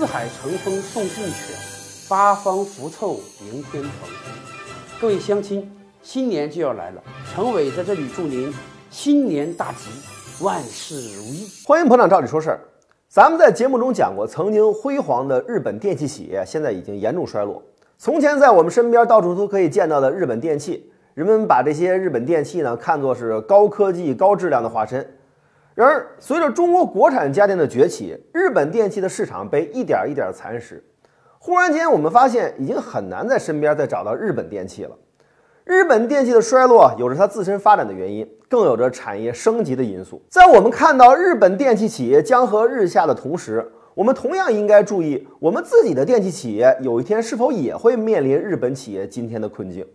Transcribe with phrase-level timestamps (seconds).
[0.00, 1.54] 四海乘风送骏犬，
[2.08, 4.08] 八方福凑迎天蓬。
[4.98, 5.70] 各位乡亲，
[6.02, 8.50] 新年就要来了，陈伟在这里祝您
[8.88, 9.90] 新年大吉，
[10.42, 11.46] 万事如意。
[11.66, 12.60] 欢迎捧场照理说事儿。
[13.10, 17.62] 咱们在节目中讲过，曾经辉煌的日本电器企业，现在已经严重衰落。
[17.98, 25.06] 从前在我们身边到处都可以见到的日本电器，人们把这些日本电器呢看作是高科技、高质量的化身。
[25.80, 30.84] 然而，随着中国国产家电的崛起，日本电器的市场被一点一点蚕食。
[31.38, 34.90] 忽然间，我们发现已经很难在身边再找到日本电器了。
[35.64, 40.20] 日本电器的衰落有着它自身发展的原因，更有着产业升级的因素。
[40.28, 49.86] 在我们看到日本电器企业江河日下的同时，我们同样应该注意，我们自己的电器企业有一天是否也会面临日本企业今天的困境，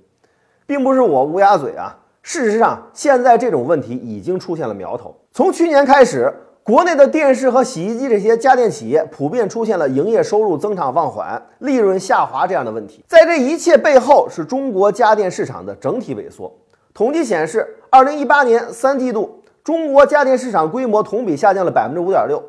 [0.66, 1.96] 并不是我乌鸦嘴啊。
[2.28, 5.16] 事实上，现在这种问题已经出现了苗头。
[5.32, 13.06] 从去年开始，国内的电视和洗衣机这些家电企业普遍出现了营业收入增长放缓、利润下滑这样的问题。
[13.08, 16.52] 在这一切背后，是中国家电市场的整体萎缩。
[16.96, 22.42] 统计显示，二零一八年三季度，中国家电市场规模同比下降了百分之五点六，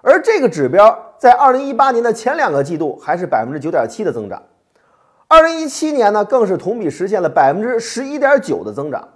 [0.00, 4.42] 而这个指标在二零一八年的前两个季度还是百分之九点七的增长。
[5.32, 9.08] 二零一七年呢，更是同比实现了百分之十一点九的增长。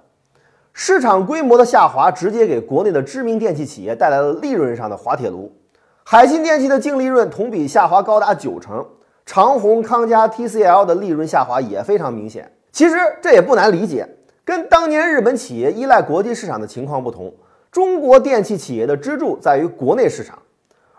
[0.72, 5.52] 市场规模的下滑，直接给国内的知名电器企业带来了利润上的滑铁卢。
[6.04, 8.82] 海信电器的净利润同比下滑高达九成，
[9.26, 12.50] 长虹、康佳、TCL 的利润下滑也非常明显。
[12.72, 14.08] 其实这也不难理解，
[14.42, 17.30] 跟当年日本企业依赖国际市场的情况不同，
[17.70, 20.38] 中国电器企业的支柱在于国内市场。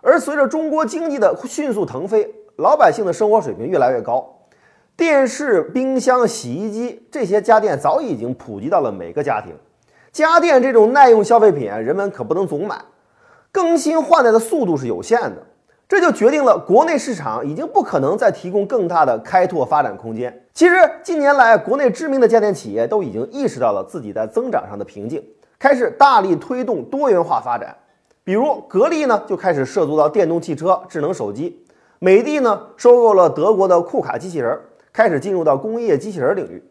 [0.02, 4.36] 而随着中国经济的迅速腾飞，老百姓的生活水平越来越高。
[4.98, 9.54] 电视、冰箱、洗衣机这些家电早已经普及到了每个家庭。
[10.12, 12.82] 家电这种耐用消费品，人们可不能总买，
[13.52, 15.36] 更新换代的速度是有限的。
[15.88, 20.46] 这就决定了国内市场已经不可能再提供更大的开拓发展空间。
[20.56, 25.24] 其实近年来，国内知名的家电企业都已经意识到了自己在增长上的瓶颈，
[25.60, 27.76] 开始大力推动多元化发展。
[28.24, 31.54] 比如格力呢，就开始涉足到电动汽车、智能手机；
[32.00, 34.60] 美的呢，收购了德国的库卡机器人。
[34.98, 36.64] 开始进入到工业机器人领域，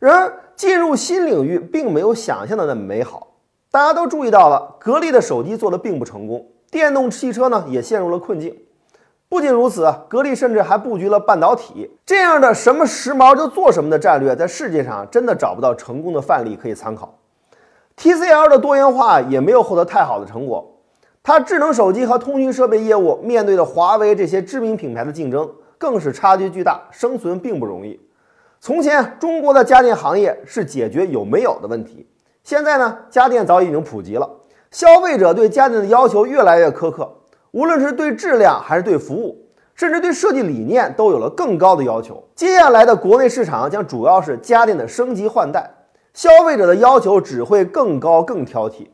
[0.00, 3.28] 然而进入新领域并没有想象的那么美好。
[3.70, 8.52] 大家都注意到了，格力的手机做的并不成功，电动汽车呢也陷入了困境。
[9.28, 17.16] 不仅如此，格力甚至还布局了半导体这样的什么时髦就做什么的战略，在世界上真的找不到成功的范例可以参考。
[17.96, 20.80] TCL 的多元化也没有获得太好的成果，
[21.22, 25.48] 它智能手机和通讯设备业务面对着华为这些知名品牌的竞争。
[25.82, 27.98] 更是差距巨大，生存并不容易。
[28.60, 32.08] 从前，中国的家电行业是解决有没有的问题，
[32.44, 34.30] 现在呢，家电早已经普及了，
[34.70, 37.12] 消费者对家电的要求越来越苛刻，
[37.50, 39.44] 无论是对质量还是对服务，
[39.74, 42.22] 甚至对设计理念都有了更高的要求。
[42.36, 45.68] 接下来的国内市场将主要是家电的升级换代，
[46.14, 48.86] 消费者的要求只会更高、更挑剔。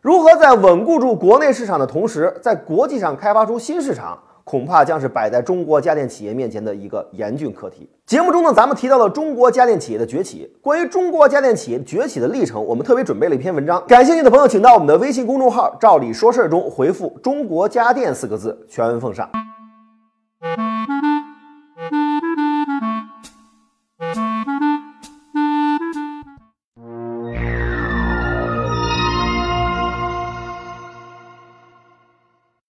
[0.00, 4.18] 如何在稳固住国内市场的同时，在国际上开发出新市场？
[4.48, 7.86] 恐怕将是摆在中国家电企业面前的一个严峻课题。
[8.06, 10.50] 节目中呢，咱们提到了中国家电企业的崛起。
[10.62, 13.84] 关于中国家电企业崛起的历程，我们特别准备了一篇文章。
[13.86, 19.28] 感兴趣的朋友，请到我们的微信公众号“照理说事儿”中回复“中国家电”四个字，全文奉上。